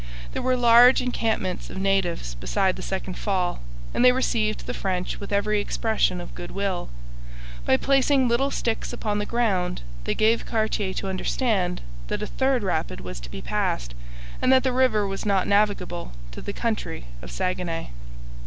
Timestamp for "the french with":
4.65-5.31